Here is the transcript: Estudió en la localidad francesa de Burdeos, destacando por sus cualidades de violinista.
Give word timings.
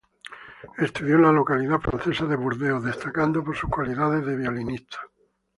Estudió 0.79 1.17
en 1.17 1.21
la 1.21 1.31
localidad 1.31 1.79
francesa 1.79 2.25
de 2.25 2.35
Burdeos, 2.35 2.83
destacando 2.83 3.43
por 3.43 3.55
sus 3.55 3.69
cualidades 3.69 4.25
de 4.25 4.35
violinista. 4.35 4.97